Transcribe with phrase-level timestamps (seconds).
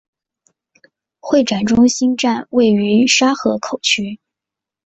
[1.19, 4.19] 会展中心站位于沙河口区。